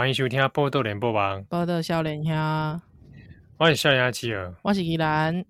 [0.00, 2.32] 欢迎收听《报道联播网》，报道少年兄，
[3.58, 5.44] 我是少年阿七儿，我是依兰。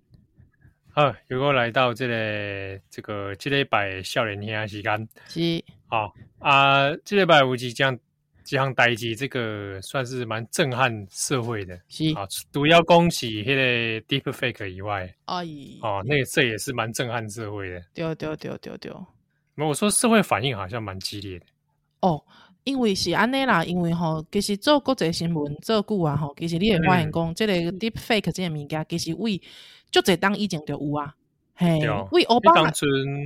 [0.89, 5.65] 好，又果来到这个这个这礼拜少年兄时间，是。
[5.87, 7.97] 好啊，这礼拜有几项
[8.43, 12.13] 几项代志，这个算是蛮震撼社会的，是。
[12.17, 15.45] 啊，除了恭喜那个 Deep Fake 以外，哎，
[15.81, 18.93] 哦，那个这也是蛮震撼社会的，对对对对对。
[19.55, 21.47] 那我说社会反应好像蛮激烈的，
[22.01, 22.21] 哦，
[22.65, 29.41] 因为是安尼啦，因为吼，其实做国际新闻做久啊，吼，其实你会发现讲，这个 Deep Fake 这个物件，其实为
[29.91, 31.15] 就这当以前就有啊，
[31.55, 31.81] 嘿，
[32.13, 32.71] 为奥巴马，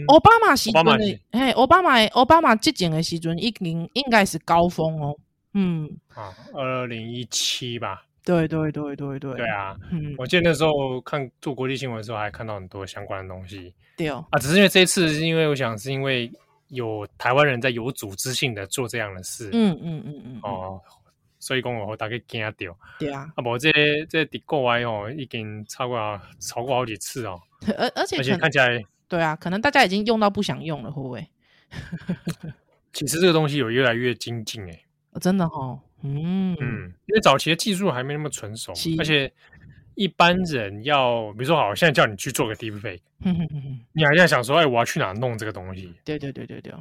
[0.09, 5.16] 奥巴马时阵的，嘿，奥巴马，奥巴马执政的时阵，已经应该是高峰哦，
[5.52, 16.30] 嗯，啊，二零一七吧，对对对对对，对啊，嗯，我记得那时候看做国际新闻的时候，还看到很多相关的东西，对哦，啊，只是因为这一次，是因为我想是因为
[16.74, 20.80] 有台湾人在有组织性的做这样的事，嗯嗯嗯嗯，哦。
[21.40, 23.70] 所以讲我大概惊到，对啊，啊不，这
[24.08, 27.38] 这伫国外哦，已经超过超过好几次哦，
[27.76, 31.28] 而而且而且看起来，对啊，可能大家已经用到不想用了，会不会？
[32.95, 34.84] 其实这个东西有越来越精进哎，
[35.20, 36.56] 真的哦，嗯。
[36.60, 39.30] 嗯，因为早期的技术还没那么成熟，而且
[39.95, 43.00] 一般人要，比如说好，现在叫你去做个 deepfake，
[43.92, 45.92] 你还在想说，哎，我要去哪弄这个东西？
[46.04, 46.73] 对对对对对，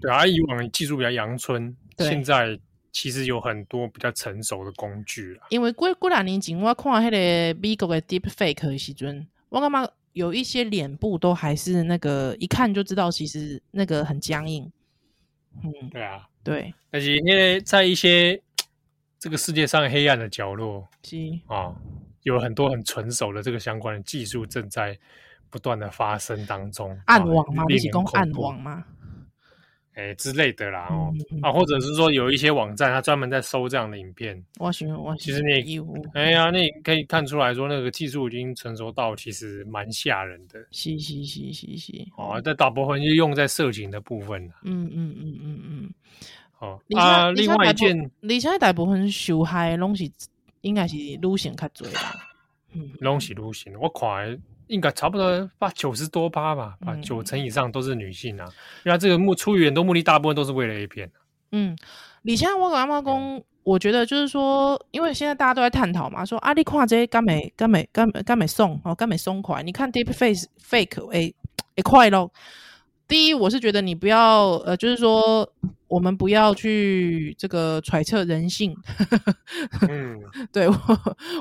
[0.00, 2.58] 对啊，以往技术比较阳春，现在。
[2.90, 5.46] 其实有很多比较成熟的工具了。
[5.50, 14.72] 因为过过两年前，我看那个美国的 Deep Fake 的时阵，我感觉有一些脸部都还是那个一看就知道，其实那个很僵硬。
[15.62, 16.74] 嗯，对啊，对。
[16.90, 18.40] 而且因为在一些
[19.20, 21.76] 这个世界上黑暗的角落，是啊，
[22.22, 24.98] 有很多很纯熟的这个相关的技术正在
[25.50, 26.98] 不断的发生当中。
[27.06, 27.64] 暗网吗？
[27.68, 28.84] 你是讲暗网吗？
[29.94, 34.40] 哎、欸、之类的啦，哦、嗯、啊，或者是说有一些网站，它专门在收这样的影片。
[34.60, 35.80] 我喜欢，我其实你，
[36.14, 40.60] 哎呀，那你可以看出来说，那个技术已经成熟到其实蛮吓人的。
[40.70, 41.92] 是是是是是。
[42.16, 44.40] 哦，在大部分就用在色情的部分。
[44.62, 45.90] 嗯嗯嗯嗯嗯。
[46.52, 50.08] 好、哦、啊，另外一件，你现在大部分受害拢是
[50.60, 52.14] 应该是女性较多啦。
[52.72, 54.40] 嗯，拢是女性，我看。
[54.68, 58.44] 应该差不多八九十多趴吧，把九成以上都是女性啊。
[58.46, 58.52] 嗯、
[58.84, 61.10] 因为这个目出于很多目的，大部分都是为了 A 片。
[61.52, 61.74] 嗯，
[62.20, 69.62] 你现在我跟阿妈讲，我觉得就是说，因为现在大家都在探讨嘛，说阿里跨这些干美干美干美干美送哦，干美松快。
[69.62, 71.34] 你看 Deep Face Fake 诶
[71.76, 72.30] 诶快咯。
[73.08, 75.50] 第一，我是觉得你不要呃，就是说
[75.88, 78.76] 我们不要去这个揣测人性。
[79.88, 80.20] 嗯，
[80.52, 80.76] 对我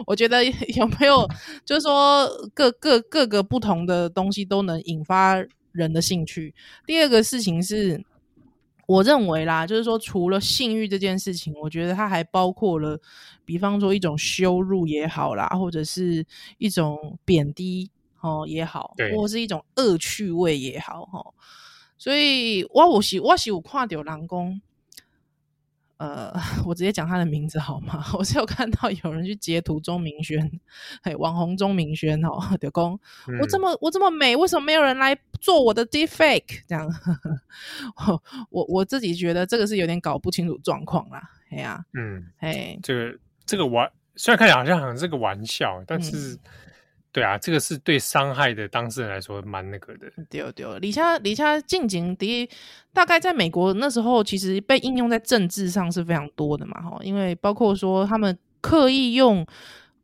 [0.05, 0.41] 我觉得
[0.77, 1.27] 有没有
[1.65, 5.35] 就是说各各各个不同的东西都能引发
[5.73, 6.55] 人的兴趣。
[6.85, 8.01] 第二个事情是，
[8.87, 12.97] 我认为啦，就是说除了性欲这件事情，我觉得它还包括了，
[13.43, 16.25] 比方说一种羞辱也好啦，或者是
[16.59, 17.91] 一种贬低。
[18.27, 21.33] 哦，也好，或是一种恶趣味也好，哈，
[21.97, 24.61] 所以我我是我是有看到人讲，
[25.97, 26.31] 呃，
[26.67, 28.03] 我直接讲他的名字好吗？
[28.19, 30.59] 我是有看到有人去截图钟明轩，
[31.01, 36.61] 嘿，网红钟明轩哦， 就讲、嗯、我这么我这么美，为什么没有人来做我的 deepfake？
[36.67, 36.87] 这样，
[37.95, 46.33] 我我我自己觉得这个是有点搞不清楚状况啦，哎呀，嗯，哎，这个这个玩虽然看起来好像好像是个玩笑，但是。
[46.33, 46.39] 嗯
[47.11, 50.11] 对啊，这个是对伤害的当事人来说蛮那个的。
[50.29, 52.47] 对对，李佳李佳近景第
[52.93, 59.45] 大概在美国那时候，其实被应用在政治上是非常多的嘛，哈，因为包括说他们刻意用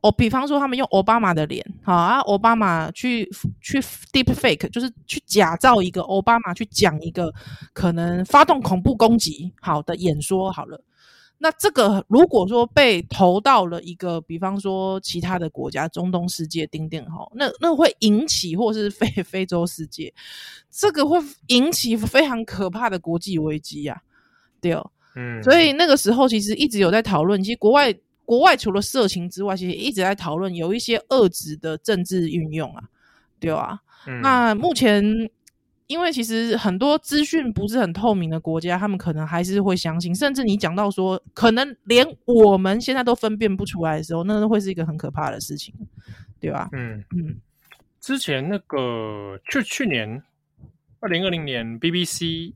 [0.01, 3.29] 哦，比方说他们用奥巴马的脸，好啊，奥巴马去
[3.61, 3.79] 去
[4.11, 7.31] deep fake，就是去假造一个奥巴马去讲一个
[7.73, 10.81] 可能发动恐怖攻击好的演说，好了。
[11.43, 20.13] 那这个如果说被投到了一个，比方说其他的国家，中东世界丁丁哈，那那会引起，或是非非洲世界，
[20.71, 24.01] 这个会引起非常可怕的国际危机呀，
[24.61, 27.93] 对哦，嗯，所以那个时候其实一直有在讨论，其实国外
[28.23, 32.81] 国外除了色情之外，其实一直在讨论有一些遏制的政治运用啊，
[33.41, 35.29] 对啊，嗯，那目前。
[35.87, 45.73] 因为其实很多资讯不是很透明的国家，他们可能还是会相信，甚至你讲到说，可能连我们现在都分辨不出来的时候，那都会是一个很可怕的事情，
[46.39, 46.69] 对吧？
[46.71, 47.35] 嗯嗯。
[47.99, 50.21] 之前那个去去年
[50.99, 52.53] 二零二零年，BBC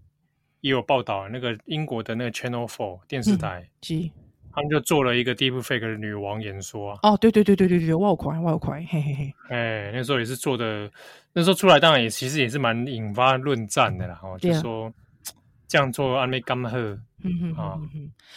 [0.62, 4.12] 也有报道，那个英国的那个 Channel Four 电视台，嗯
[4.58, 7.00] 他们就做了一个 deepfake 的女王演说啊！
[7.04, 9.34] 哦，对对对对对对，我有看，我有看，嘿嘿嘿。
[9.50, 10.90] 哎，那时候也是做的，
[11.32, 14.20] 那时候出来当然也其实也是蛮引发论战的啦。
[14.24, 14.92] 哦，就说
[15.68, 16.98] 这样做安没干喝
[17.56, 17.78] 啊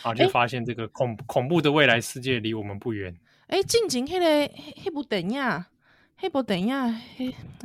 [0.02, 3.16] 啊，就发现这个恐恐怖的未来世界离我们不远。
[3.46, 4.52] 哎，近景那个
[4.84, 5.40] 那部电影，
[6.20, 6.94] 那部电影，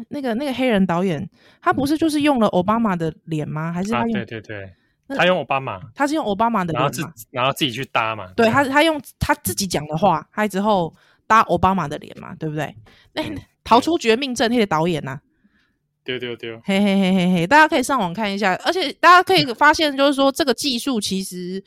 [0.08, 1.30] 那个那个黑人导演，
[1.62, 3.74] 他不是就是用了奥巴马的脸吗？
[3.74, 4.14] 还是他用？
[4.14, 4.74] 对对对，
[5.10, 8.32] 他用奥巴马，他是用奥巴马的脸，然后自然后自己去搭嘛。
[8.36, 10.94] 对他，他用他自己讲的话，他之后
[11.28, 12.76] 搭奥巴马的脸嘛，对不对？
[13.14, 13.24] 那
[13.64, 15.20] 逃出绝命镇那个导演呐。
[16.04, 21.64] 对对对，嘿嘿嘿嘿嘿，大家可以上网看一下，而且大家可以发现，就是说这个技术其实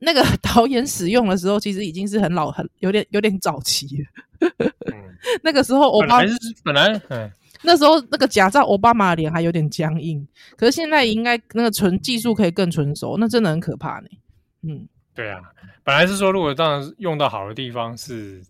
[0.00, 4.48] 那个导演使用的时候，其实已经是很老、很有点有点早期了。
[4.92, 6.24] 嗯、那个时候奥巴马
[6.64, 7.32] 本来，本来
[7.62, 10.26] 那时候那个假造奥巴马的脸还有点僵硬，
[10.56, 14.08] 可是现在应该那个纯技术可以更纯熟，那真的很可怕呢。
[14.62, 15.40] 嗯，对啊，
[15.84, 18.42] 本来是说如果当然用到好的地方是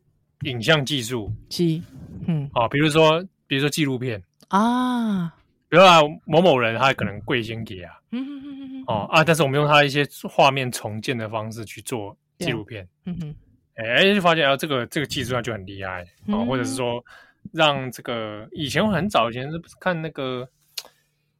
[0.42, 1.82] 影像技术，七，
[2.26, 4.22] 嗯，啊，比如说比如说纪录片。
[4.48, 5.28] 啊，
[5.68, 13.34] 比如啊，某某人他可能贵先给啊，嗯哼哼哼哦啊，但是我们用他一些画面重建的方式去做纪录片，嗯哼，
[13.74, 17.04] 哎，就发现啊，这个这个技术上就很厉害啊，或者是说
[17.52, 20.48] 让这个以前我很早以前是看那个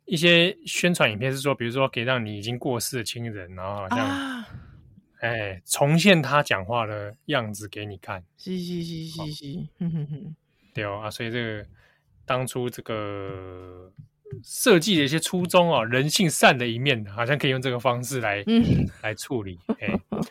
[0.04, 4.44] 一些宣传影片，是说比如说可以让你已经过世的亲人，然后好像
[5.20, 10.34] 哎重现他讲话的样子给你看，嘻嘻嘻嘻嘻，哼哼哼，
[10.72, 11.66] 对哦啊，所以这个。
[12.28, 13.90] 当初这个
[14.44, 18.62] 设计的一些初衷啊，人性善的一面，好像可以用这个方式来、嗯、
[19.02, 19.58] 来处理。
[19.80, 19.88] 哎，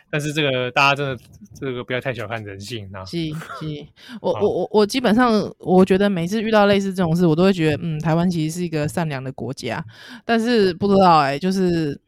[0.10, 1.24] 但是这个大家真的
[1.60, 3.04] 这个不要太小看人性啊。
[3.06, 3.86] 是是，
[4.22, 9.84] 我我我我基本上我觉得每次遇到类似这种事，我都会觉得，嗯，台湾其实是一个善良的国家。
[10.26, 12.00] 但是不知道哎、欸，就是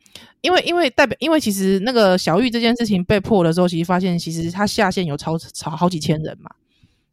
[0.41, 6.49] 因为因为代表，因为其实那个小玉这件事情被破的时候，其实发现其实他下线有超超好几千人嘛。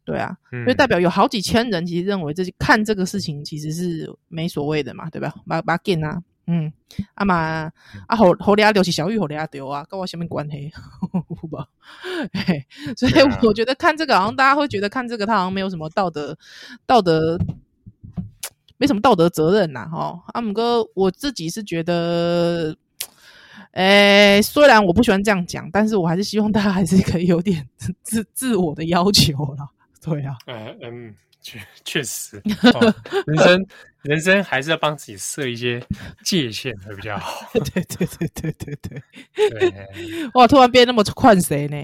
[0.07, 5.35] 对啊，就代表有好几千人其实认为这看这个事情其实是没所谓的嘛，对吧？
[5.45, 6.71] 把把给啊，嗯，
[7.13, 7.69] 啊嘛
[8.07, 10.71] 啊后后俩丢是小玉后俩丢啊，跟我什么关系？
[11.41, 11.67] 不吧？
[12.95, 13.13] 所以
[13.45, 16.37] 我觉得看这个好像大家会觉得看这个他好像没有什么道德
[16.85, 17.37] 道德，
[18.77, 20.23] 没什么道德责任呐，哈。
[20.27, 22.73] 阿姆哥，我自己是觉得，
[23.71, 27.67] 诶，虽然我不喜欢这样讲，但是我还是希望大家还是可以有点
[28.03, 29.67] 自自我的要求啦。
[30.09, 32.41] 对呀、啊，嗯嗯，确确实、
[32.73, 32.93] 哦，
[33.25, 33.65] 人生
[34.07, 35.83] 人生还是要帮自己设一些
[36.23, 37.45] 界限会比较好。
[37.53, 38.75] 对对对对对
[39.35, 39.73] 对，对
[40.33, 41.75] 哇，突然变那么宽谁呢？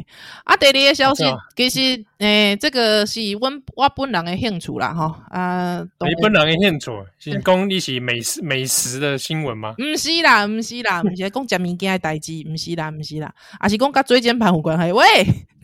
[0.45, 1.25] 啊，第二个消息，
[1.55, 1.79] 其实
[2.19, 9.73] 诶、欸，这个是我我本人的兴趣啦，哈啊，你本人的兴趣是讲你是美食美食的新闻吗？
[9.77, 14.93] 不是啦，不是啦，不是讲食物件的代志，不是啦，不是啦，啊是讲甲椎间盘有关系。
[14.93, 15.03] 喂。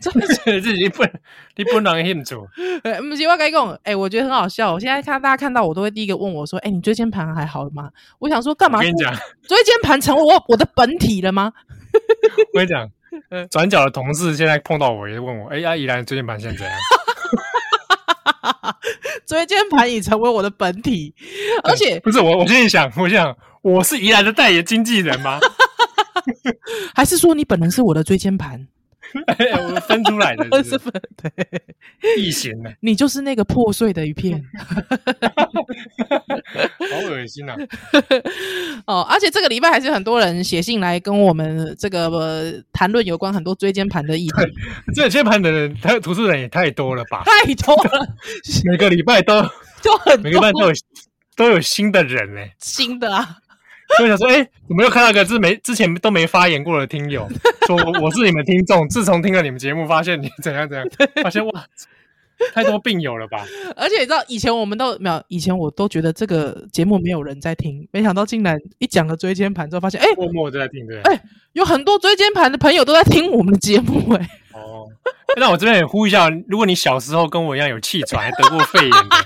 [0.00, 0.10] 这
[0.62, 1.20] 是你本
[1.56, 2.34] 你本人的兴趣，
[2.84, 4.72] 呃，不是我跟你讲，哎，我觉得很好笑。
[4.72, 7.88] 我现在看大家看到我都会第一个问我说：“哎，你椎间盘还好吗？”
[8.18, 8.78] 我想说，干嘛？
[8.78, 9.14] 我跟你讲，
[9.46, 11.52] 椎间盘成为我我的本体了吗？
[12.52, 12.90] 我跟你讲，
[13.50, 16.74] 转角的同事现在碰到我也问我：“哎呀，宜兰椎间盘现在怎样？”
[19.26, 21.14] 椎间盘已成为我的本体，
[21.62, 25.38] 而且不是我，我现在想，我想我是宜兰的代言经纪人吗？
[26.94, 28.66] 还是说你本人是我的椎间盘？
[29.62, 31.32] 我们分出来的 是，是，是分对
[32.16, 34.42] 异形的，你就是那个破碎的一片，
[35.36, 37.56] 好恶心呐、啊！
[38.86, 44.34] 哦，而且这个礼拜还是很多人写信来跟我们这个谈论有关很多椎间盘的议题。
[44.94, 47.22] 椎间盘的人，他读书人也太多了吧？
[47.24, 48.06] 太多了，
[48.64, 49.42] 每个礼拜都
[49.82, 50.72] 就很多，每个礼拜都有
[51.36, 53.36] 都有新的人呢，新的啊。
[53.96, 57.28] 所以想说，哎、欸，怎么又看到一个之没之前都没发言过的听友，
[57.66, 60.86] 说我是你们听众，自从听了你们节目，发现你怎样怎样，
[61.22, 61.64] 发现哇，
[62.54, 63.44] 太多病友了吧？
[63.76, 71.20] 而且你知道，以前我们都没有，以前我都觉得这个节目没有人在听，没想到竟然一讲了椎间盘之后，发现哎，默默都在听，对，哎，
[71.52, 74.86] 有很多椎间盘的朋友都在听我们的节目，哎，哦，
[75.36, 79.16] 那我这边也呼吁一下，如果你小时候跟我一样有气喘，还得过肺炎的。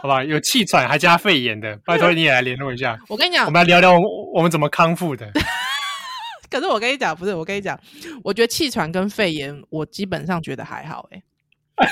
[0.00, 2.98] 好吧，有气喘还加肺炎的，拜托你也来联络一下。
[3.08, 3.98] 我跟你讲，我们来聊聊
[4.32, 5.30] 我们怎么康复的。
[6.50, 7.78] 可是我跟你讲，不是我跟你讲，
[8.22, 11.22] 我觉得气喘跟肺炎，我基本上觉得还好、欸。
[11.76, 11.88] 哎，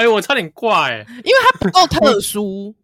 [0.00, 2.74] 哎，我差点挂哎、欸，因为它不够特殊。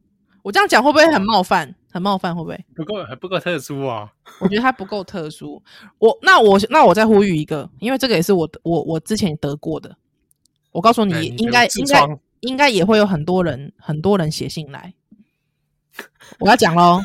[0.42, 1.74] 我这样讲会不会很冒犯？
[1.90, 2.64] 很冒犯会不会？
[2.76, 4.08] 不够，还不够特殊啊？
[4.38, 5.60] 我觉得它不够特殊。
[5.98, 9.96] 我那我那我再呼吁一个，因为这个也是我我我之前得过的。
[10.70, 12.06] 我告诉，你应该应该。
[12.40, 14.94] 应该也会有很多人，很多人写信来。
[16.38, 17.00] 我要讲喽，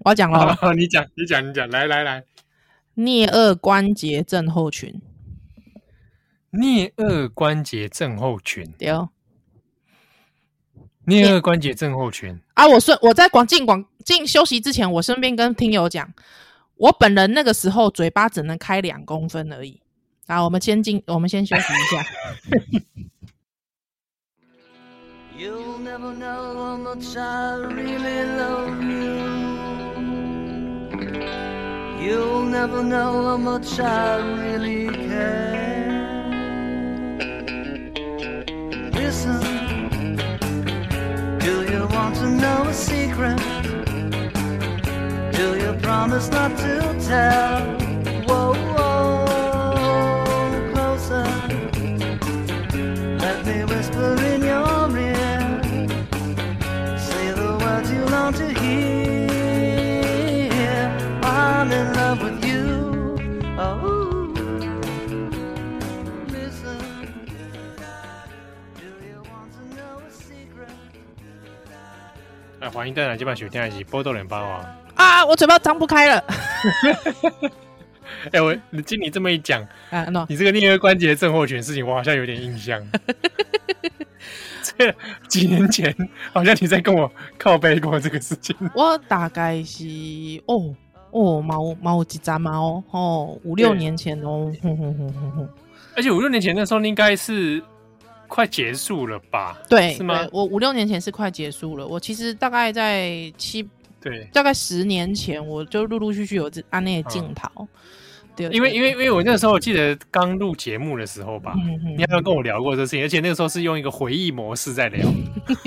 [0.00, 0.54] 我要讲喽。
[0.74, 2.24] 你讲，你讲，你讲，来来来。
[2.96, 5.00] 颞二关节症候群。
[6.50, 8.70] 颞二关节症候群。
[8.78, 9.10] 对哦。
[11.06, 12.38] 颞顎关节症候群。
[12.54, 16.12] 啊，我顺我在广进广进休息之前，我顺便跟听友讲。
[16.76, 19.80] 我本人那个时候嘴巴只能开两公分而已。
[20.26, 22.04] 啊，我们先进，我们先休息一下。
[25.42, 29.16] You'll never know how much I really love you.
[32.00, 35.90] You'll never know how much I really care.
[38.92, 39.40] Listen,
[41.40, 43.40] do you want to know a secret?
[45.38, 46.74] Do you promise not to
[47.10, 47.62] tell?
[48.28, 48.91] Whoa, whoa,
[72.74, 74.62] 欢迎大家今晚收听的是《波多连帮王》
[74.94, 75.22] 啊！
[75.26, 76.24] 我嘴巴张不开了。
[78.24, 80.24] 哎、欸，我你经你这么一讲啊，no.
[80.26, 82.82] 你这个颞颌关节症候群的事情，我好像有点印象。
[84.62, 84.90] 这
[85.28, 85.94] 几年前，
[86.32, 88.56] 好像你在跟我靠背过这个事情。
[88.74, 89.84] 我大概是
[90.46, 90.74] 哦
[91.10, 95.48] 哦，毛毛几张毛哦，五六年前哦，哼哼哼哼哼。
[95.94, 97.62] 而且五六年前那时候应该是
[98.32, 99.58] 快结束了吧？
[99.68, 100.26] 对，是吗？
[100.32, 101.86] 我五六年前是快结束了。
[101.86, 103.68] 我其实大概在七
[104.00, 107.46] 对，大概十年前，我就陆陆续续有按那个镜头。
[107.56, 107.68] 嗯
[108.34, 115.06] 对，因为因为因为我那个时候我记得刚录节目的时候吧，嗯嗯、你好像跟我聊过这事情，而且那个时候是用一个回忆模式在聊。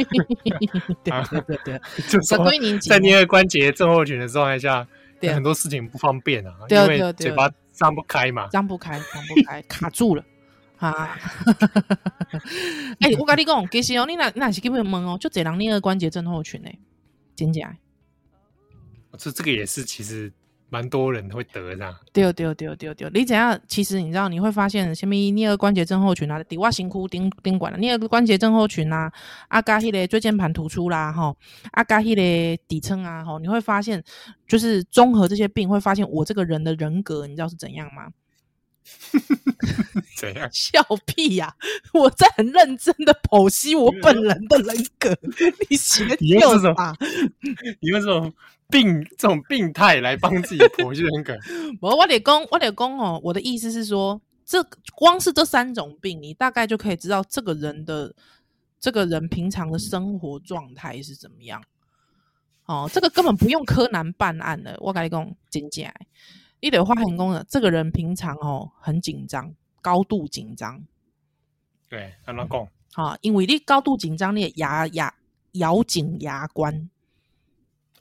[1.05, 1.79] 对对 对，
[2.09, 2.43] 就说
[2.89, 4.85] 在捏个关节症候群的状态下，
[5.21, 10.23] 对很多事情不方便啊，对因为嘴巴张不开嘛，张不开，张不开，卡住了
[10.77, 11.17] 啊！
[13.01, 16.69] 哎、欸，我跟你讲，其实哦，你那那是基本问哦，就这人颞颌关节症候群呢，
[17.35, 17.75] 真假？
[19.17, 20.31] 这这个也是其实。
[20.67, 23.09] 蛮多人会得的，对对对对对。
[23.13, 23.57] 你怎样？
[23.67, 29.09] 其实你知道，你会发现什么颞颌关节症候群啊，底外辛苦顶顶管了，颞颌关节症候群啊，
[29.49, 31.37] 阿加迄个椎间盘突出啦，吼，
[31.71, 34.03] 阿加迄个底层啊，吼，你会发现，
[34.47, 38.07] 就是综合这些病，会发现我这个人的人格，你知道是怎样吗？
[40.15, 40.49] 怎样？
[40.51, 41.55] 笑屁呀、啊！
[41.93, 45.17] 我在很认真的剖析我本人的人格，
[45.69, 46.95] 你写的就是什么？
[47.79, 48.31] 你用这种
[48.69, 51.37] 病、这种病态来帮自己剖析人格？
[51.81, 53.19] 我我得讲，我得讲哦。
[53.23, 54.63] 我的意思是说，这
[54.93, 58.13] 光是这三种病，你大概就可以知道这个人的
[58.79, 61.63] 这个人平常的生活状态是怎么样。
[62.65, 65.93] 哦，这个根本不用柯南办案的，我跟你讲，真假。
[66.65, 69.53] 你得发现讲的，这个人平常哦很紧张，
[69.83, 70.83] 高度紧张。
[71.87, 72.67] 对，安怎讲？
[72.95, 75.13] 啊，因为你高度紧张，你牙牙
[75.51, 76.89] 咬紧牙关。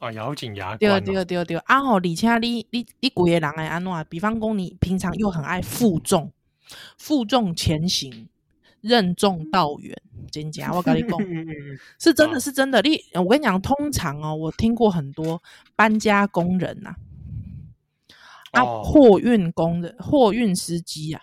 [0.00, 0.78] 哦，咬紧牙关、哦。
[0.78, 4.06] 对对对对，啊吼，而且你你你规个人哎安怎？
[4.08, 6.32] 比方讲，你平常又很爱负重，
[6.96, 8.28] 负重前行，
[8.80, 9.94] 任重道远，
[10.32, 10.72] 真假？
[10.72, 11.18] 我跟你讲，
[12.00, 12.80] 是真的是真的。
[12.80, 15.42] 你我跟你讲，通常哦，我听过很多
[15.76, 16.96] 搬家工人呐、啊。
[18.54, 21.22] 啊，货运工的货运司机啊，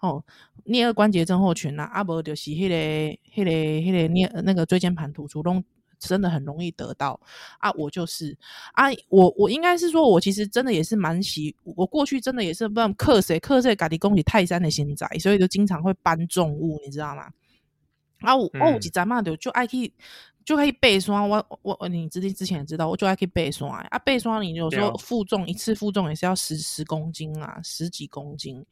[0.00, 0.24] 哦，
[0.64, 5.64] 颞颌关节症候群啊，啊不就是迄、那个、迄、那个、迄、那个颞那个椎间盘突出，拢
[5.98, 7.20] 真的很容易得到
[7.58, 7.70] 啊。
[7.72, 8.36] 我就是
[8.72, 17.30] 啊，我我应该是说，我其实真的也是蛮喜，我过去真的也是不知道克谁克谁，家己公里泰山的心仔，所以就经常会搬重物，你知道吗？
[18.20, 19.92] 啊，我、嗯、哦，几站嘛就就爱去。
[20.50, 28.66] 就可以背刷，我我我，你之前之前也知道，我就还可以背刷啊，背刷你有时候负重一次负重也是要十十公斤啊，十几公斤，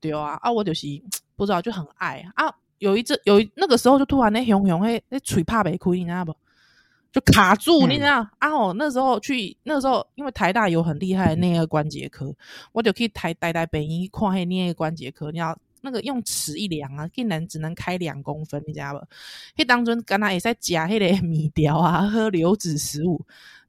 [0.00, 0.86] 对啊，啊我就是
[1.36, 6.34] 不知道就很爱啊，有一阵有一那个时候就突然那熊熊嘿那嘴怕没亏，你知道不？
[7.12, 8.48] 就卡住，嗯、你知道啊？
[8.48, 12.34] 哦，那时候去那时候，因为台大有很厉害的颞颌关节科，
[12.72, 15.54] 我就可以台台大北医看那颞颌关节科，你要。
[15.82, 19.62] 那个用尺一量啊，竟然只能开两公分，你知道不？
[19.62, 23.24] 迄当中刚才也在夹迄个米条啊， 喝流质食物，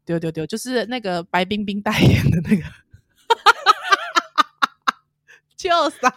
[0.05, 2.63] 对对对，就是那个白冰冰代言的那个，
[5.55, 5.69] 就
[6.01, 6.13] 啥？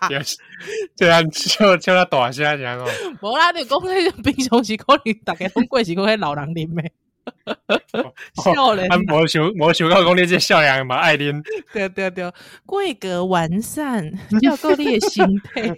[0.97, 2.87] 这样就就他大声讲哦，
[3.21, 6.91] 无啦，你讲那个冰熊是可能大家拢过是讲迄老人啉的。
[8.43, 12.31] 笑脸，我想我想到讲你这笑脸嘛爱啉，对 对对，
[12.67, 14.05] 规格完善，
[14.43, 15.63] 要够你的心态，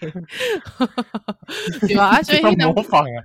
[1.87, 2.09] 对吧？
[2.09, 3.19] 啊，所以模仿啊，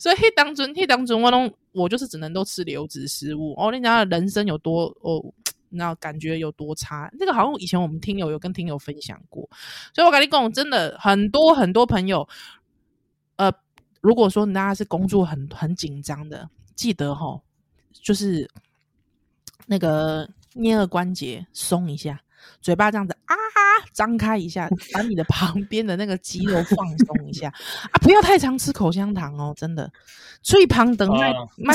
[0.00, 3.70] 所以当中，当中我拢我就是只能都吃流质食物哦。
[3.72, 5.22] 你知道人生有多哦，
[5.70, 7.10] 那感觉有多差？
[7.18, 9.48] 那个好像以前我们听友有跟听友分享过，
[9.94, 12.28] 所以我跟你讲，真的很多很多朋友，
[13.36, 13.52] 呃，
[14.00, 16.48] 如果说大家是工作很很紧张的。
[16.78, 17.40] 记得哈，
[17.92, 18.48] 就是
[19.66, 22.20] 那个颞顎关节松一下，
[22.60, 23.34] 嘴巴这样子啊
[23.92, 27.48] 张开一下，把你的 旁边的那个肌肉放松一下
[27.90, 27.98] 啊！
[28.00, 29.90] 不要太常吃口香糖哦，真的。
[30.40, 31.74] 最旁等卖卖，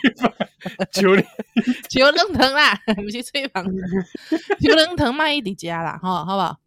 [0.92, 1.10] 求
[1.90, 3.62] 求冷疼啦，不是最旁，
[4.62, 6.58] 求冷疼卖一滴加啦，哈，好不好？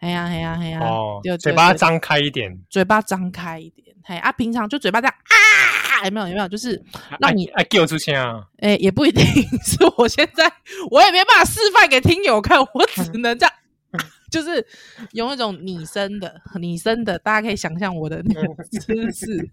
[0.00, 0.80] 哎呀哎呀哎呀！
[0.80, 3.84] 哦，嘴巴张开一点，嘴巴张开一点。
[4.06, 6.46] 嘿啊，平常就嘴巴这样啊，有没有有没有？
[6.48, 6.80] 就是
[7.20, 8.44] 让你哎，给我出声啊！
[8.58, 9.24] 哎，也不一定
[9.64, 10.44] 是我现在，
[10.90, 13.52] 我也没办法示范给听友看，我只能这样，
[14.30, 14.66] 就是
[15.12, 19.48] 用一种拟声的拟声的，大家可以想象我的那个姿势，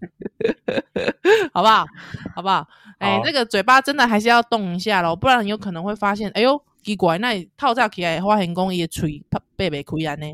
[1.54, 1.86] 好不好？
[2.36, 2.68] 好不好？
[2.98, 9.22] 哎，那个嘴巴真的还是要动一下咯，不然有可能会发现，哎呦，奇怪，那你套在起来发现讲伊的嘴
[9.56, 10.26] 背袂开安呢？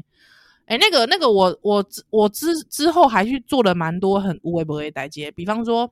[0.67, 5.91] 哎，那个那个我，我我我之之后还去做了蛮多很无微不微代接，比方说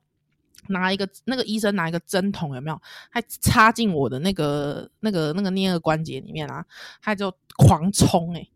[0.67, 6.63] 拿一个那个医生拿一个针筒有没有，还插进我的那个那个那个颞顎关节里面啊，
[7.01, 8.47] 他就狂冲哎、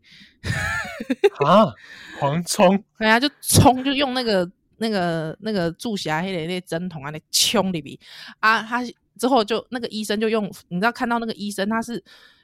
[0.42, 1.74] 欸，啊，
[2.20, 7.98] 狂冲，对啊，就冲，就用那个那个那个注射黑的那针筒啊，那冲里边
[8.38, 8.84] 啊，他
[9.22, 12.02] 之后就那个医生就用，你知道看到那个医生他是。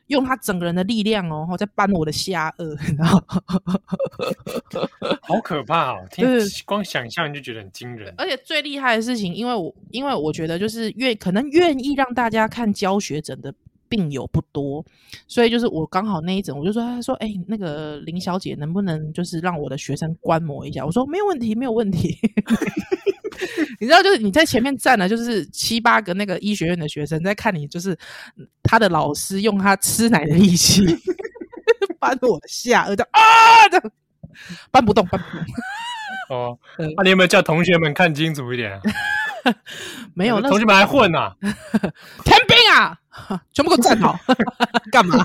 [0.08, 3.22] 用他整个人的力量哦，在扳我的下颚， 然后
[5.20, 6.06] 好可怕哦！
[6.10, 6.26] 听
[6.64, 8.14] 光想象就觉得很惊人。
[8.16, 13.52] 而且最厉害的事情，因为我因为我觉得就是愿可能愿意让大家看教学诊的
[13.86, 14.82] 病友不多，
[15.26, 20.86] 所以就是我刚好那一诊，我就说他说哎、欸，那个林小姐能不能就是让我的学生观摩一下？
[20.86, 22.16] 我说没有问题，没有问题。
[23.80, 27.96] 你知道，就是你在前面站了，就是七八个那个医学院的学生在看你，就是
[28.62, 30.84] 他的老师用他吃奶的力气
[32.00, 33.20] 搬我的下顎，啊，
[34.70, 35.46] 搬不动，搬不动。
[36.30, 38.80] 哦，那、啊、你有没有叫同学们看清楚一点、啊？
[40.12, 41.34] 没有，那同学们还混啊？
[42.24, 42.98] 天兵啊，
[43.54, 44.18] 全部给我站好！
[44.92, 45.24] 干嘛？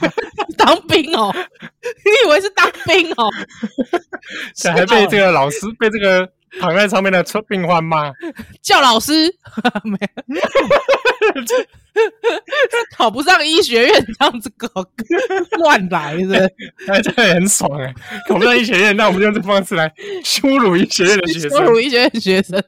[0.57, 1.33] 当兵哦？
[1.35, 3.29] 你以为是当兵哦？
[4.71, 6.31] 还被这个老师被这个。
[6.59, 8.11] 躺在上面的病患吗？
[8.61, 9.33] 叫老师
[9.83, 9.97] 没
[10.35, 11.41] 有，
[12.97, 14.67] 考不上医学院这样子搞
[15.59, 16.51] 乱来的，
[16.87, 17.93] 哎，这样也很爽哎！
[18.27, 19.91] 考不上医学院，那我们就用这方式来
[20.23, 22.63] 羞辱医学院的学生，羞辱医学院学生。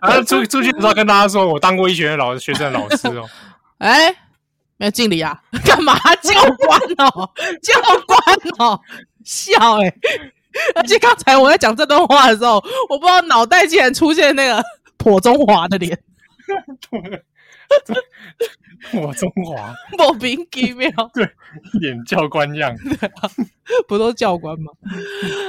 [0.00, 3.28] 然后出出去的时候跟大家说，我当过医学院老师学生的老师哦。
[3.78, 4.08] 哎，
[4.78, 5.40] 没有敬礼啊？
[5.64, 5.94] 干嘛？
[6.16, 7.30] 教官哦，
[7.62, 7.74] 教
[8.06, 8.20] 官
[8.58, 8.80] 哦，
[9.24, 9.94] 笑哎。
[10.74, 12.54] 而且刚才我在讲这段话的时候，
[12.88, 14.62] 我不知道脑袋竟然出现那个
[14.96, 15.98] 破中华的脸，
[18.92, 21.28] 我中华莫名其妙， 对，
[21.82, 23.28] 演教官样，对啊，
[23.88, 24.72] 不都教官吗？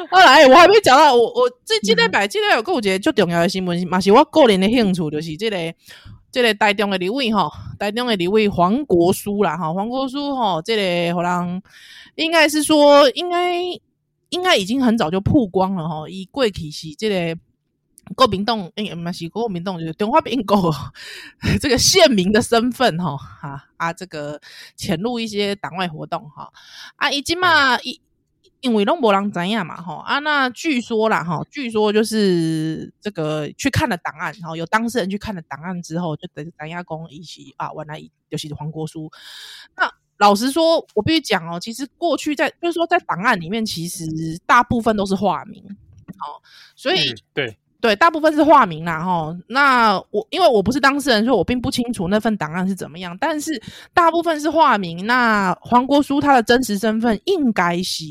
[0.10, 5.58] 后来我还没讲到，我我这今天摆今天有个一个最重要的新闻，嘛是我个人的兴趣，就是这个
[6.32, 11.62] 这个台中的立委哈，台中的立委黄国书啦哈，黄国书哈，这个可能
[12.16, 13.80] 应该是说应该。
[14.30, 17.40] 应该已经很早就曝光了吼，以过去是这个
[18.16, 20.74] 国民党，哎，不是国民党，就是中华民国
[21.62, 24.40] 这个县民的身份哈，啊啊，这个
[24.76, 26.52] 潜入一些党外活动哈，
[26.98, 28.00] 啊，已经嘛，因
[28.62, 39.10] 因为拢无人知影嘛吼，啊，那据说啦哈，据说就是这个去看了档案，然后有当事人去看了档案之后，就等等下讲一起啊，原来就是黄国书，
[39.76, 39.90] 那。
[40.18, 44.06] 老实说，我必须讲哦，其实过去在就是说在档案里面，其实
[44.46, 46.42] 大部分都是化名，哦，
[46.76, 47.58] 所以、对。
[47.80, 49.40] 对，大部分是化名啦，齁。
[49.46, 53.16] 那我因为我不是当事人，所以我并不清楚那份档案是怎么样。
[53.20, 53.62] 但是
[53.94, 55.06] 大部分是化名。
[55.06, 58.04] 那黄国书他的真实身份应该是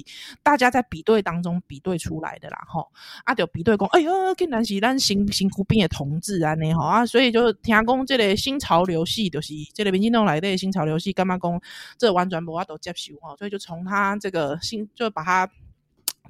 [0.42, 2.86] 大家在比对当中比对出来的啦，齁。
[3.24, 11.60] 啊，就比对讲，哎呦，竟然是咱新新苦兵的同志啊，呢，齁啊，所以就听讲这个新潮流系，就是这个民进党来的新潮流系，干嘛讲
[11.98, 13.36] 这完全无法都接受齁。
[13.36, 15.50] 所以就从他这个新，就把他。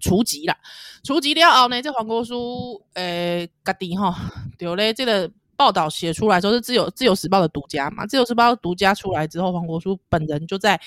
[0.01, 0.57] 除籍了，
[1.03, 4.15] 除籍了后呢，这黄国书，诶，家己吼，
[4.59, 10.81] 对咧，这个报道写出来，说是自由自由时报的独家嘛，自由时报独家出来之后，黄国书本人就在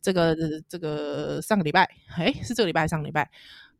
[0.00, 0.36] 这个
[0.68, 3.30] 这个上个礼拜，诶，是这个礼拜上个礼拜？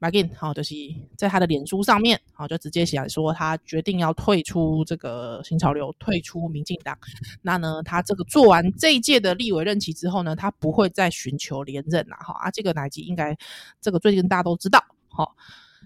[0.02, 0.74] 马进好，就是
[1.16, 6.98] 在他的脸书上面，好就直接写说他决定要退出这个新潮流，退出民进党。
[7.40, 12.16] 那呢，他这个做完这一届的立委任期之后呢，他不会再寻求连任了。
[12.16, 13.36] 哈啊，这个乃吉应该
[13.80, 14.84] 这个最近大家都知道。
[15.08, 15.36] 好，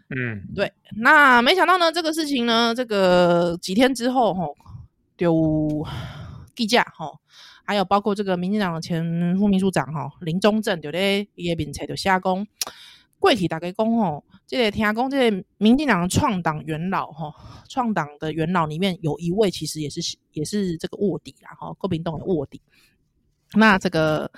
[0.08, 0.72] 嗯，对。
[0.96, 4.46] 那没想到呢，这个事情呢，这个几天之后，哈，
[5.18, 5.86] 就
[6.54, 7.12] 地价，哈，
[7.66, 11.28] 还有包括这个民进党的前副秘书长，哈，林宗正，对不对？
[11.34, 12.46] 也面才就下工。
[13.26, 17.34] 贵体大概讲吼，这个听讲，这个民进党的创党元老吼，
[17.68, 22.62] 创党的元老里面有一位其实也是也是这个卧底啦哈，国民党的卧底。
[23.54, 24.30] 那这个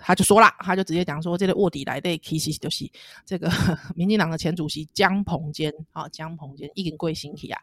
[0.00, 2.90] 他就说了，他就直接讲说，这个卧底来的其实就是
[3.24, 3.48] 这个
[3.94, 7.60] 民进党的前主席江鹏坚啊，江鹏坚一根贵星体啊，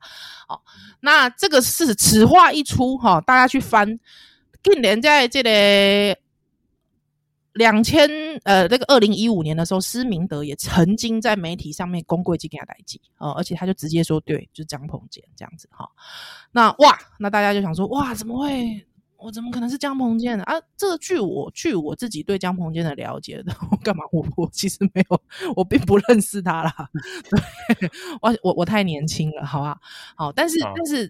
[0.47, 0.63] 好，
[1.01, 3.99] 那这个是此话一出哈，大家去翻，
[4.63, 6.17] 近年在这个
[7.53, 8.09] 两千
[8.43, 15.87] 呃那个二零一五年的时候，施明德也曾经在媒体上面公过这件代志哦，而且他就直接说，对，就是江鹏健这样子哈，
[16.51, 18.85] 那哇，那大家就想说，哇，怎么会？
[19.17, 20.43] 我怎么可能是江鹏健呢？
[20.43, 24.03] 啊，这个据我据我自己对江鹏健的了解的，我干嘛？
[24.11, 25.21] 我我其实没有，
[25.55, 26.89] 我并不认识他啦。
[27.79, 27.89] 对，
[28.21, 29.79] 我我我太年轻了，好吧？
[30.17, 31.09] 好，但是但是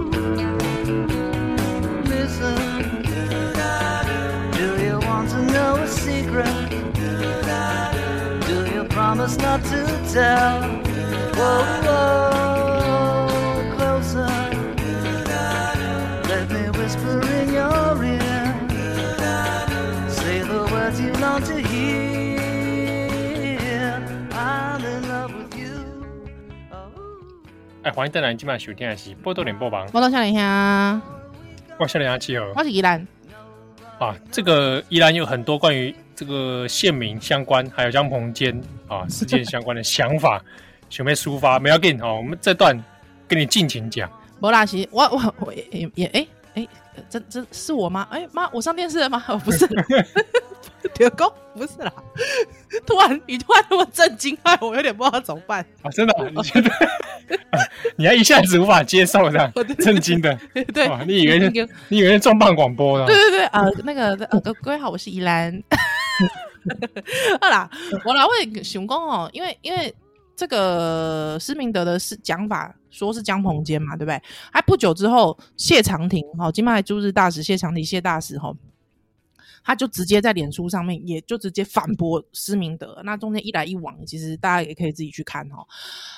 [27.83, 29.87] 哎，欢迎登来今晚收听的是《波多连播榜》。
[29.91, 31.01] 波多少年兄，
[31.79, 33.07] 我少年兄，我是宜兰。
[33.97, 40.41] 啊，这个宜兰有很多关于这个县民相关，还有江鹏坚啊 事件相关的想法，
[40.89, 41.59] 准备抒发。
[41.59, 42.77] 没要紧哦，我们这段
[43.27, 44.09] 跟你尽情讲。
[44.39, 46.67] 莫拉西，我我我也也哎哎，
[47.09, 48.07] 这这是我吗？
[48.11, 49.23] 哎妈，我上电视了吗？
[49.29, 49.67] 哦，不是。
[50.95, 51.93] 铁公不是啦，
[52.85, 55.89] 突然你突然那么震惊，害我有点不知道怎么办啊！
[55.91, 56.69] 真的，你觉得？
[57.95, 60.37] 你还一下子无法接受这样，震惊的。
[60.73, 61.69] 对，你以为是？
[61.87, 63.05] 你以为是重磅广播的？
[63.05, 65.51] 对对对，呃，那个呃，各位好，我是宜兰。
[67.41, 67.69] 好啦，
[68.05, 69.93] 我来问熊公哦，因为因为
[70.35, 74.21] 这个施明德的是讲法，说是江鹏坚嘛，对不对？
[74.51, 78.53] 还不久之后，谢长廷哈，金麦驻日大使谢长廷谢大使哈。
[79.63, 83.01] 他就直接在脸书上面，也就直接反驳施明德。
[83.05, 85.65] 那中间一来一往，其实大家也可以自己去看哈。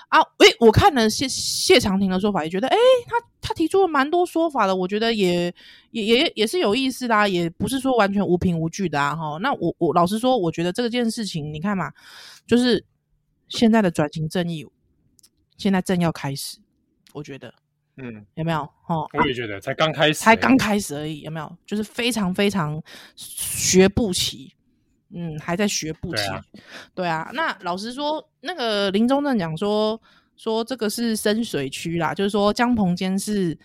[0.10, 2.78] 啊，诶、我看了谢谢长廷的说法，也觉得，诶、
[3.08, 5.54] 他他提出了蛮多说法的，我觉得也
[5.92, 9.16] 也也也是有意思的，啊，也不是说完全无凭无据的啊。
[9.16, 11.92] 哈，那我我老实说，我觉得这件事情，你看嘛，
[12.46, 12.86] 就是
[13.50, 14.66] 现在的转型正义，
[15.58, 16.60] 现在正要开始，
[17.14, 17.54] 我觉得。
[17.98, 18.62] 嗯，有没有？
[18.88, 21.58] 哦，我也觉得才刚开始，才刚开始而已，有没有？
[21.66, 22.82] 就是非常非常
[23.16, 24.52] 学步期，
[25.14, 26.24] 嗯，还在学步期。
[26.24, 26.44] 对啊，
[26.96, 27.30] 对啊。
[27.34, 30.02] 那老实说，那个林中正讲说
[30.36, 33.56] 说这个是深水区啦，就是说江鹏坚是，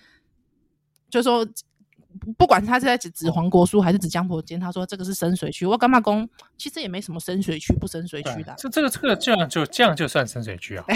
[1.09, 1.47] 就是说
[2.37, 5.64] 不管他是在指指黄国书还是指江鹏坚，他说这个是深水区。
[5.64, 6.29] 我干嘛公？
[6.59, 8.55] 其实也没什么深水区不深水区的。
[8.59, 10.85] 这这个这个这样就这样就算深水区啊。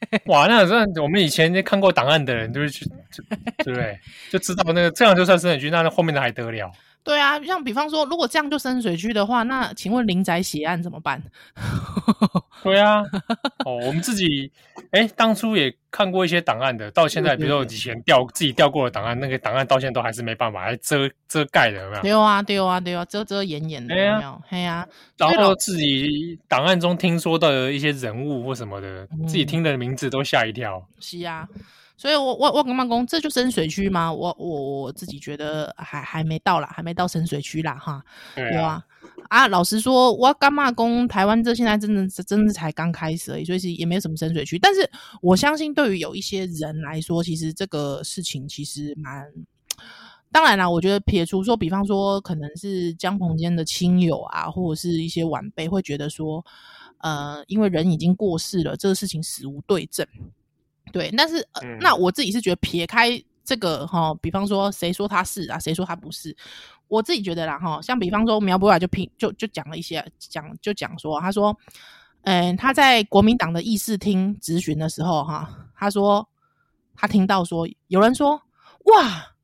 [0.26, 2.84] 哇，那算我们以前看过档案的人，都是去，
[3.58, 3.98] 对不对？
[4.30, 6.72] 就知道那个这样就算是很虚，那后面的还得了？
[7.02, 11.22] 对啊，像比方说，如果这样就深水区的话，那请问林宅血案怎么办？
[12.62, 13.00] 对啊，
[13.64, 14.52] 哦，我们自己
[14.90, 22.02] 哎，当初也看过一些档案的，到现在，比如说以前调自己调过的档案，那个档案到现在都还是没办法，还遮遮盖的，有没有？
[22.02, 24.42] 对啊，对啊，对啊，遮遮掩掩的，有没有？
[24.46, 24.86] 嘿啊，
[25.16, 30.86] 然后自己档案中听说的一些人物或什么的，自己听的名字都吓一跳。
[31.00, 31.48] 是啊。
[32.00, 34.10] 所以我，我我我跟妈公，这就深水区吗？
[34.10, 38.02] 我我我自己觉得还还没到啦，还没到深水区啦，哈。
[38.34, 38.82] 对啊。
[39.28, 44.58] 啊，啊，老实说，我跟嘛公，台湾这现在真的是真的才刚开始而已，所以是也没有什么深水区。
[44.58, 49.30] 但是我相信，对于有一些人来说，其实这个事情其实蛮……
[50.32, 56.42] 当然啦，我觉得撇除说，比方说可能是江鹏坚的亲友啊，或者是一些晚辈会觉得说，
[57.00, 60.06] 呃，因为人已经过世了，这个事情死无对证。
[60.92, 63.10] 对，但是、呃嗯、那我自己是觉得撇开
[63.44, 66.36] 这个哈，比方说谁说他是啊，谁说他不是，
[66.88, 71.56] 我自己觉得啦哈，像比方说苗博雅就评就就讲了一些讲就讲说，他说，
[72.22, 76.28] 嗯，他在国民党的议事厅质询的时候哈，他说
[76.94, 78.40] 他听到说有人说
[78.84, 79.34] 哇，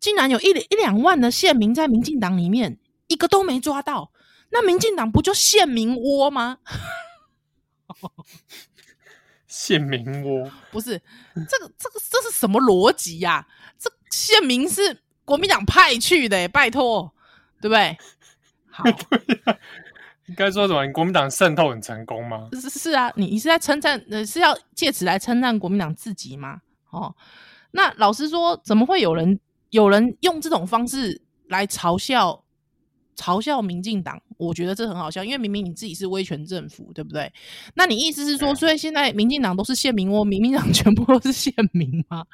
[0.00, 4.10] 竟然有一一两万的县民在民进党里面一个都没抓到，
[4.50, 6.58] 那民进党不就县民窝吗？
[9.46, 11.00] 县民窝不是
[11.48, 13.46] 这个，这个这是什么逻辑呀？
[13.78, 17.12] 这县民是国民党派去的，拜托，
[17.60, 17.96] 对不对？
[18.70, 18.84] 好，
[20.26, 20.86] 应该说什么？
[20.92, 22.48] 国民党渗透很成功吗？
[22.52, 26.60] 是是啊，你你是在称赞，呃，是要借此来称赞国民党自己吗？
[26.90, 27.14] 哦，
[27.72, 29.38] 那老实说，怎么会有人
[29.70, 32.44] 有人用这种方式来嘲笑
[33.16, 34.20] 嘲笑民进党？
[34.36, 37.32] 我觉得这很好笑，因为明明你自己是威权政府，对不对？
[37.74, 42.24] 那你意思是说，所以现在民进党都是县民哦，民进党 全部都是县民吗？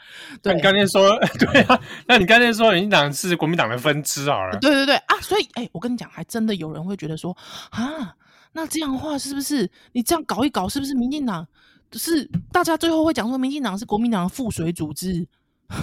[0.43, 7.37] 对，你刚才说 对啊，那你刚才说民进党是国民党的分支好了，对对对啊，所以哎、欸，我跟你讲，还真的有人会觉得说
[7.71, 8.15] 啊，
[8.53, 11.47] 那这样的话是不是你这样搞一搞，是不是民进党
[11.93, 15.27] 是大家最后会讲说民进党是国民党的附属组织？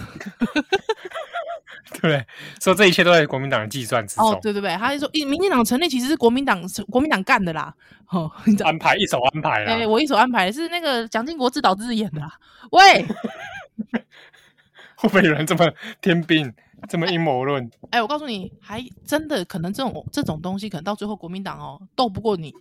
[1.91, 2.25] 对不对，
[2.61, 4.31] 说这一切都在国民党的计算之中。
[4.31, 7.73] 哦，对对对，他就说，民进党成立其实是国民党国民党干的啦。
[8.09, 8.31] 哦，
[8.63, 9.75] 安排一手安排啦。
[9.75, 12.31] 对，我一手安排是那个蒋经国自导自演的啦。
[12.71, 13.05] 喂，
[14.97, 16.51] 会不会有人这么天兵，
[16.87, 17.63] 这么阴谋论？
[17.91, 22.53] 哎、欸，我告诉你，还真的可能这种这种东西，可能到最后国民党哦斗不过你，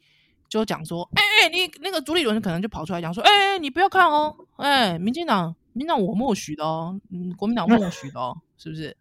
[0.48, 8.96] 就讲说，哎、欸、哎，你那个朱立伦可能就跑出来讲说，哎、欸，你不要看哦，哎、欸，民进党，民进党我默许的哦，嗯，国民党默许的哦，是不是？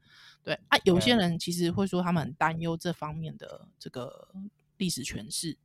[0.47, 4.29] 对啊，有些人其实会说他们很担忧这方面的这个
[4.77, 5.57] 历史诠释。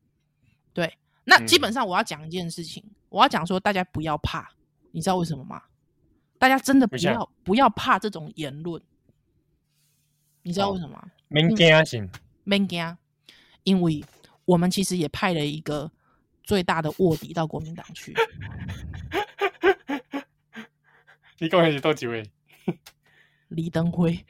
[0.73, 4.51] 对，那基本上我要讲一件事情，嗯、我要讲说大家不要怕，
[4.91, 5.63] 你知道为什么吗？
[6.37, 8.83] 大家真的不要不要怕这种言论，
[10.43, 11.13] 你知道为什么吗？
[11.29, 12.11] 免惊行，
[12.43, 12.99] 免惊，
[13.63, 14.05] 因为
[14.45, 15.93] 我们其实也派了一个
[16.43, 18.13] 最大的卧底到国民党去。
[21.39, 22.29] 你共有多几位？
[23.47, 24.27] 李登辉。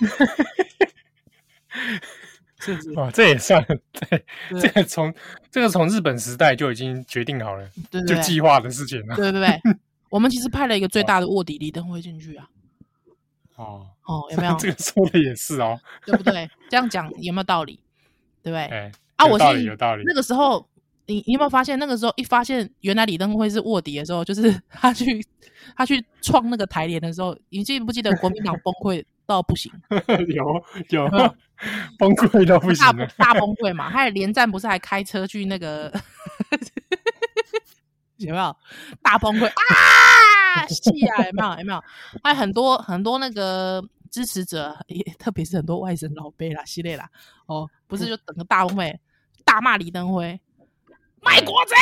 [2.60, 2.90] 是不是？
[2.96, 4.24] 哦，这也算 对，
[4.60, 5.12] 这个从
[5.50, 9.60] 这个从日本时代就已经决定好了，对对对，就计划的事情了，对对对。
[10.08, 12.48] 我们其实派了一个最大的卧底李登辉进去啊。
[13.56, 14.54] 哦哦，有没有？
[14.56, 16.48] 这个说的也是哦，对不对？
[16.70, 17.80] 这样讲有没有道理？
[18.42, 18.64] 对不对？
[18.66, 20.04] 哎，啊，我是有道理。
[20.06, 20.66] 那个时候，
[21.06, 25.24] 你你有没有发现，那个时候一发现原来李登辉是卧底的时候，就是他去
[25.76, 29.04] 他去创那个台联的时候，你记不记得国民党崩溃？
[29.26, 29.72] 到不行，
[30.34, 31.08] 有有
[31.98, 32.84] 崩溃到不行，
[33.16, 33.88] 大大崩溃嘛？
[33.90, 35.92] 还有连战不是还开车去那个
[38.18, 38.56] 有没有
[39.02, 40.66] 大崩溃啊？
[40.68, 41.82] 是啊，有没有有没有？
[42.22, 47.08] 还有很多很多那个支持者，也特别是很多外省老辈啦系列啦，
[47.46, 48.96] 哦，不是就整个大崩溃，
[49.44, 50.40] 大骂李登辉
[51.20, 51.74] 卖国贼，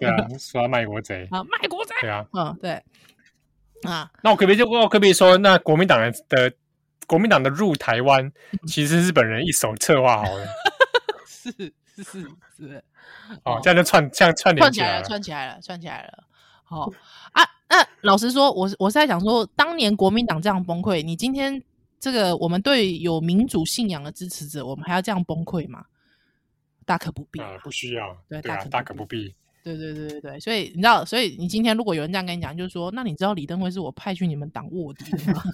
[0.00, 2.82] 对啊，说他卖国贼啊，卖国贼，对啊，嗯，对。
[3.82, 6.52] 啊，那我可不可以就我可不可以说，那国民党的
[7.06, 8.32] 国民党的入台湾，
[8.66, 10.46] 其实是日本人一手策划好的，
[11.26, 11.52] 是
[11.96, 12.30] 是是。
[12.56, 12.84] 是，
[13.44, 16.24] 哦，这样就串这样串联起来了，串起来了，串起来了。
[16.64, 16.90] 好。
[17.32, 21.62] 啊，那老实说，我我是在想说，当年国民党这样崩溃，你今天
[22.00, 25.84] 这个我们对有民主信仰的支持者，我们还要这样崩溃吗？
[26.84, 27.40] 大可不必。
[27.40, 29.34] 啊，不需要，对啊，大可不必。
[29.64, 35.42] 对对对对对，所以你知道，所以你今天如果有人这样跟你讲，就是说，那你知道李登辉是我派去你们党卧底的吗？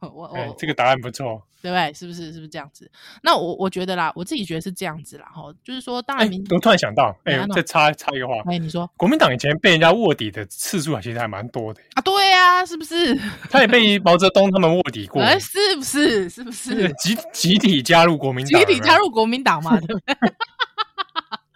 [0.00, 1.92] 我我、欸、这个答案不错，对不对？
[1.92, 2.90] 是不是是不是这样子？
[3.22, 5.26] 那我我觉得啦，我自己觉得是这样子啦。
[5.26, 12.02] 哈，就是说，当然，我突然想到，哎、欸，再插插一个话，哎、欸，你说，国民党以前被人家卧底的次数啊，其实还蛮多的啊。
[12.02, 13.14] 对呀、啊，是不是？
[13.50, 16.28] 他也被毛泽东他们卧底过， 是不是？
[16.28, 16.92] 是不是？
[16.98, 20.14] 集集体加入国民党，集体加入国民党嘛，对不对？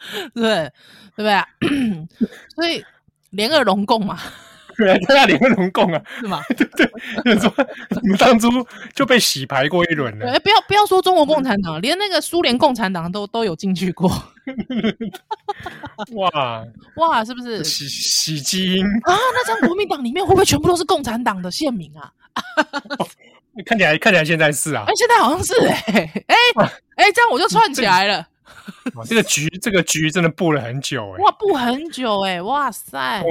[0.35, 0.71] 对，
[1.17, 2.09] 对不对？
[2.55, 2.85] 所以
[3.31, 4.19] 联俄容共嘛，
[4.77, 6.43] 对，他要联俄容共啊，是吗？
[6.57, 6.87] 对对，
[7.25, 7.53] 就是说
[8.03, 8.49] 你们当初
[8.95, 10.33] 就被洗牌过一轮了。
[10.33, 14.09] 哎，不要不要说中国共产党，连那个苏联共产党都都有进去过。
[16.15, 16.65] 哇
[16.97, 19.15] 哇，是不是洗洗基因啊？
[19.35, 22.11] 那这样国民党里面会不会全部都是共产党的县民啊？
[22.99, 23.07] 哦、
[23.67, 26.35] 看起来看起来现在是啊，哎，现在好像是哎哎
[26.97, 28.27] 哎，这样我就串起来了。
[29.07, 31.23] 这个局，这个局真的布了很久哎、欸！
[31.23, 32.41] 哇，布很久哎、欸！
[32.43, 33.23] 哇塞，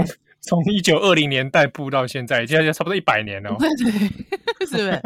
[0.42, 3.56] 从一九二零年代布到现在，现在差不多一百年了。
[3.60, 5.02] 对 对，对， 是不是？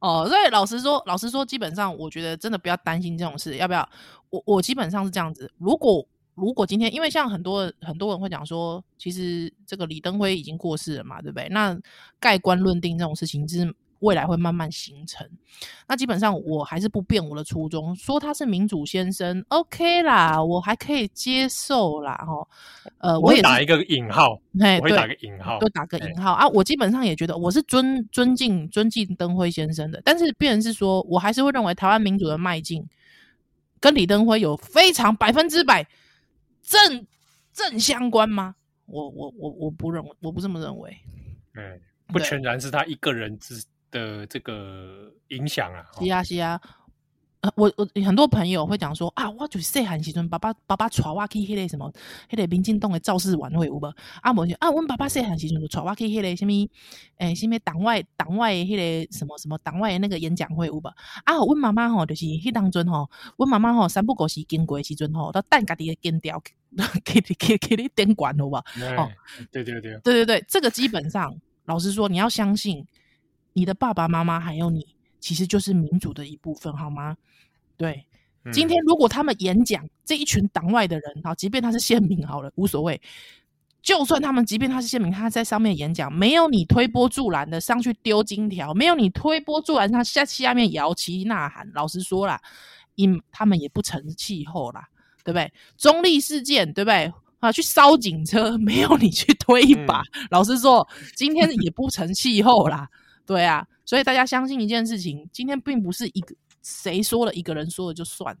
[0.00, 3.88] 哦，所以老实说，老实说，基本上我觉得真的不要担心这种事，要不要？
[4.30, 5.50] 我我基本上是这样子。
[5.58, 11.48] 如果如果今天，因为像很多很多人会讲说，其实这个李登辉已经过世了嘛，对不对？
[11.50, 11.78] 那
[12.18, 13.74] 盖棺论定这种事情，就是。
[14.04, 15.26] 未来会慢慢形成，
[15.88, 22.46] 那基本上我还是不变我的初衷，说他是民主先生，OK 啦，我还可以接受啦，哈，
[22.98, 32.86] 呃，我也打一个引号，嘿，我会打个引号，都打个引号啊，我基本上也觉得我是尊尊敬尊敬灯辉先生的，但是变成是说我还是会认为台湾民主的迈进
[33.80, 35.86] 跟李登辉有非常百分之百
[36.62, 37.06] 正
[37.54, 38.54] 正相关吗？
[38.84, 40.94] 我我我我不认为，我不这么认为，
[41.54, 43.64] 嗯，不全然是他一个人之。
[43.94, 46.60] 的这个影响啊，是啊是啊，
[47.40, 51.92] 呃，我我很多朋友会讲说啊，我就是细汉时阵，爸爸爸爸带我去迄个什么，
[52.28, 53.94] 迄个民进党的造势晚会有无？
[54.20, 56.52] 啊，无就啊，阮爸爸细汉时阵就带我去迄个什么，
[57.18, 60.88] 诶，什么党外党外迄个什么什么党外的那个演讲会有无？
[61.24, 66.42] 啊，阮妈妈吼就是迄当阵吼，阮妈妈吼三不五时经过时阵吼，都等家己的金条
[67.04, 68.64] 给你给给你点管好不好？
[68.98, 69.08] 哦，
[69.52, 71.32] 对对对，对对对，这个基本上，
[71.66, 72.84] 老实说，你要相信
[73.54, 74.86] 你的爸爸妈妈还有你，
[75.18, 77.16] 其实就是民主的一部分，好吗？
[77.78, 78.04] 对，
[78.52, 83.00] 今天如果他们演讲，这一群党外的人，好，即便他是县民，好了，无所谓。
[83.80, 91.70] 就算他们，即便他是县民，他在上面演讲，没有你推波助澜的上去丢金条，没有你推波助澜，他下下面摇旗呐喊。
[91.74, 92.40] 老实说啦，
[92.94, 94.88] 因他们也不成气候啦，
[95.22, 95.52] 对不对？
[95.76, 97.12] 中立事件，对不对？
[97.40, 100.00] 啊，去烧警车，没有你去推一把。
[100.14, 102.88] 嗯、老实说，今天也不成气候啦，
[103.26, 103.66] 对啊。
[103.84, 106.34] 所以大家相信一件事情，今天并不是一个。
[106.66, 108.34] 谁说了一个人说了就算，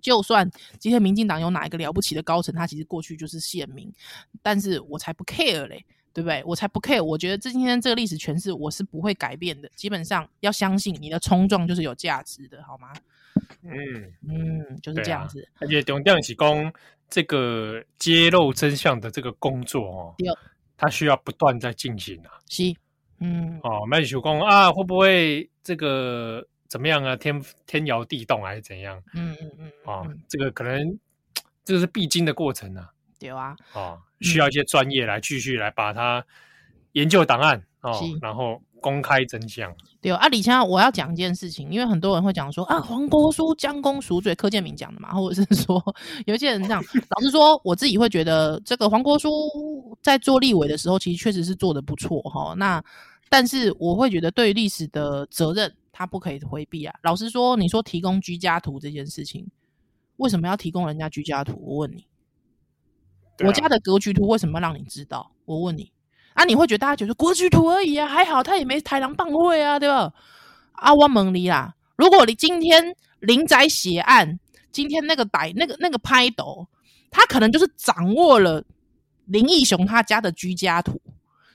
[0.00, 3.92] 就算今天民进党有哪一个了不起的高层，他其实过去就是县民，
[4.40, 6.42] 但是我才不 care 嘞，对不对？
[6.46, 7.04] 我才不 care。
[7.04, 9.68] 我觉得这今天这个历史诠释我是不会改变的。
[9.76, 12.90] 基本上要相信你的冲撞就是有价值的，好吗？
[13.64, 15.46] 嗯嗯，就是这样子。
[15.56, 16.72] 啊、而且重点是讲
[17.10, 20.14] 这个揭露真相的这个工作哦，
[20.78, 22.32] 它需要不断在进行啊。
[22.48, 22.74] 是，
[23.22, 26.46] 嗯，哦，麦主公啊，会不会这个？
[26.68, 27.14] 怎么样啊？
[27.14, 28.98] 天天摇地动还是怎样？
[29.12, 30.98] 嗯嗯嗯，哦，这个可能
[31.66, 32.88] 这个是必经的过程啊。
[33.18, 36.24] 对啊，啊，需要一些专业来继续来把它
[36.92, 39.70] 研究档案哦，然后公开真相。
[40.00, 45.78] 对啊，李强，我要讲一件事情，因为很多人会讲说啊，黄国书将功赎罪，柯建明讲的嘛，或者是说
[46.24, 46.82] 有一些人这样。
[47.10, 49.30] 老实说，我自己会觉得这个黄国书
[50.00, 52.54] 在做立委的时候，其实确实是做的不错哈。
[52.56, 52.82] 那
[53.32, 55.74] 但是我会觉得对历史的责任。
[55.94, 56.94] 他不可以回避啊！
[57.02, 59.46] 老实说，你说提供居家图这件事情，
[60.16, 61.60] 为什么要提供人家居家图？
[61.62, 62.06] 我问你，
[63.36, 65.30] 啊、我家的格局图为什么要让你知道？
[65.44, 65.92] 我问你
[66.32, 66.44] 啊！
[66.44, 70.10] 你会觉得大家觉得格局图而已啊，还好他也没豺狼棒会啊，对吧？
[70.72, 74.40] 啊，我蒙你啦，如果你今天林宅血案，
[74.72, 76.66] 今天那个歹那个那个拍斗，
[77.10, 78.64] 他可能就是掌握了
[79.26, 80.98] 林义雄他家的居家图，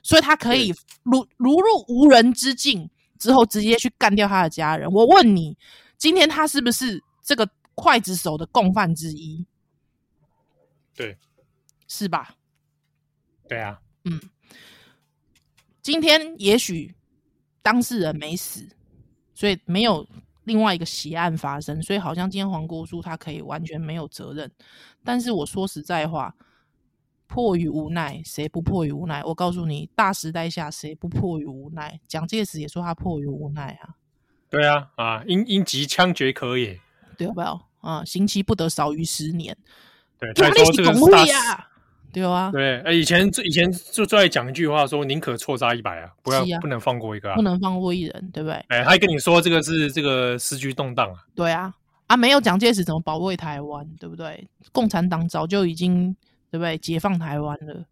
[0.08, 2.90] 所以他可以如如入无人之境。
[3.20, 4.88] 之后直接去干掉他的家人。
[4.92, 5.58] 我问你，
[5.98, 9.44] 今天他是不是这个刽子手的共犯之一？
[10.94, 11.18] 对，
[11.88, 12.36] 是吧？
[13.50, 14.22] 对啊，嗯。
[15.82, 16.94] 今天也许
[17.64, 18.70] 当事人没死，
[19.34, 20.08] 所以没有
[20.44, 24.52] 另外一个血案发生，所以好像今天黄国书他可以完全没有责任。
[25.04, 26.32] 但是我说实在话。
[27.28, 29.22] 迫于无奈，谁不迫于无奈？
[29.24, 32.00] 我告诉你，大时代下谁不迫于无奈？
[32.08, 33.90] 蒋介石也说他迫于无奈啊。
[34.50, 36.80] 对啊，啊，因因急枪决可也。
[37.18, 37.44] 对不对？
[37.82, 39.56] 啊，刑期不得少于十年。
[40.18, 41.34] 对，他说这个是大事。
[42.14, 42.50] 对啊。
[42.52, 48.56] 对，以前最以前就最爱讲一句话说，宁可错杀一百啊，不要不能放过一个，不能放过一人，对不对？
[48.70, 51.26] 哎，他还跟你说这个是这个时局动荡啊。
[51.36, 51.74] 对啊，
[52.08, 53.86] 啊，没有蒋介石怎么保卫台湾？
[54.00, 54.48] 对不对？
[54.72, 56.16] 共产党早就已经。
[56.50, 56.78] 对不对？
[56.78, 57.86] 解放台湾了，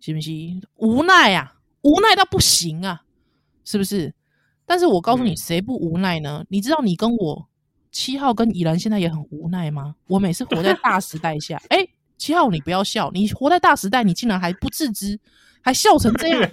[0.00, 0.62] 行不行？
[0.76, 3.02] 无奈啊，无奈到不行啊，
[3.64, 4.12] 是不是？
[4.64, 6.38] 但是我告诉你，谁不无奈呢？
[6.40, 7.48] 嗯、你知道你跟我
[7.92, 9.94] 七号跟宜兰现在也很无奈吗？
[10.08, 11.86] 我每次活在大时代下， 哎，
[12.18, 15.18] 七号你不要笑，你活在大时代，你竟然还不自知，
[15.62, 16.50] 还笑成这样。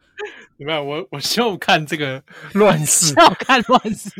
[0.56, 4.10] 你看我，我笑看这个乱世， 笑看乱世，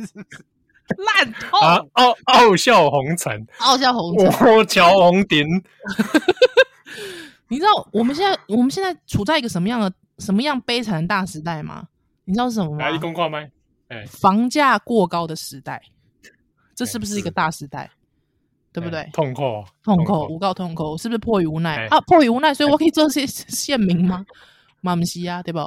[0.96, 1.78] 烂透啊！
[1.92, 5.46] 傲傲笑红尘，傲笑红尘，我桥红点。
[7.48, 11.88] 你知道我们现在我们现在处在一个什么样的什么样悲惨的大时代吗？
[12.24, 12.88] 你知道是什么吗？
[12.90, 13.50] 来，公话麦，
[13.88, 15.82] 哎，房价过高的时代，
[16.74, 17.90] 这是不是一个大时代？
[18.72, 19.08] 对不对？
[19.12, 19.42] 痛苦，
[19.84, 22.00] 痛苦，无告痛苦，是不是迫于无奈啊？
[22.00, 24.26] 迫于无奈，所以我可以做些 县民吗？
[24.80, 25.58] 马不西啊，对不？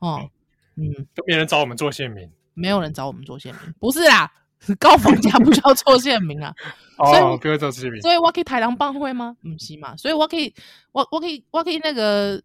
[0.00, 0.28] 哦，
[0.76, 4.30] 嗯，都没人找我们做县民，没有人找我们做县民，不是啦。
[4.80, 6.54] 高房价不需要做县民啊，
[6.96, 9.36] 所以不要做县民，所以我可以台狼帮会吗？
[9.42, 10.52] 不是嘛，所以我可以，
[10.92, 12.42] 我我可以，我可以那个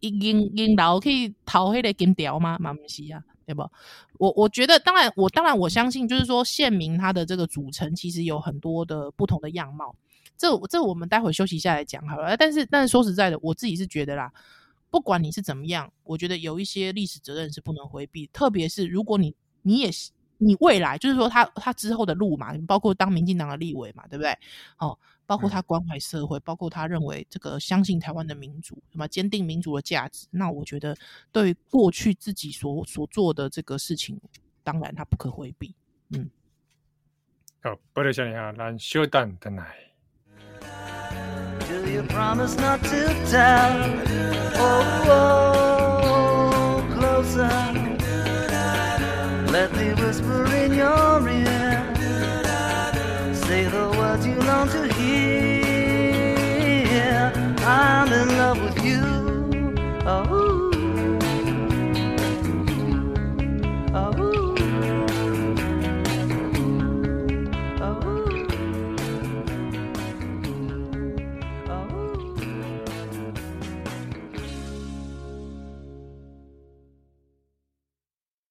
[0.00, 2.56] 领领导可以讨黑的金条吗？
[2.58, 3.68] 嘛不是啊，对不？
[4.18, 9.94] 我我觉得，当然，我当然我相信，就是说县民他的这个组成其实有很多的不同的样貌。
[10.36, 12.36] 这这我们待会休息下来讲好了。
[12.36, 14.32] 但是但是说实在的，我自己是觉得啦，
[14.90, 20.10] 不管你是怎么样，我觉得有一些历史责任是不能回避，特别是如果你你也是。
[20.38, 24.36] 你未来就是说他他之后的路嘛，包括当民进党的立委嘛，对不对？
[24.78, 30.26] 哦，包括他关怀社会，包括他认为这个相信台湾的民主，什么坚定民主的价值。
[30.30, 30.96] 那我觉得
[31.32, 34.18] 对于过去自己所所做的这个事情，
[34.62, 35.74] 当然他不可回避。
[36.10, 36.30] 嗯，
[37.62, 39.74] 好，不得小林啊，咱小等等来。
[41.68, 43.72] Do you promise not to tell?
[44.56, 47.87] Oh, oh, closer.
[49.50, 51.94] Let me whisper in your ear.
[53.34, 56.34] Say the words you long to hear.
[57.64, 59.02] I'm in love with you.
[60.06, 60.57] Oh.